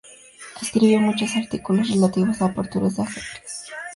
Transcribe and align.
Escribió 0.59 0.99
muchos 0.99 1.35
artículos 1.35 1.87
relativos 1.89 2.41
a 2.41 2.45
aperturas 2.45 2.95
de 2.95 3.03
Ajedrez. 3.03 3.65